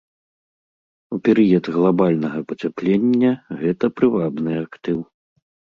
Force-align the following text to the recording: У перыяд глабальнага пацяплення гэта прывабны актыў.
У 1.15 1.19
перыяд 1.29 1.65
глабальнага 1.77 2.39
пацяплення 2.53 3.31
гэта 3.61 3.85
прывабны 4.01 4.51
актыў. 4.67 4.99